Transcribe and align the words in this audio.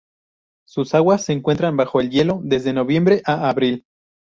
Sus 0.65 0.95
aguas 0.95 1.23
se 1.25 1.31
encuentran 1.33 1.77
bajo 1.77 2.01
el 2.01 2.09
hielo 2.09 2.39
desde 2.43 2.73
noviembre 2.73 3.21
a 3.23 3.49
abril. 3.51 3.85